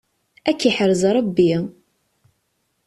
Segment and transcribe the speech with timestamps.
[0.49, 1.53] Ad k-iḥrez Rebbi!